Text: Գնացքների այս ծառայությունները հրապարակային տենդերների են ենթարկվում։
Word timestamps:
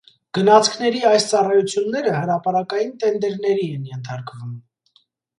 Գնացքների 0.35 1.01
այս 1.09 1.25
ծառայությունները 1.31 2.13
հրապարակային 2.15 2.89
տենդերների 3.03 3.67
են 3.75 3.85
ենթարկվում։ 3.91 4.57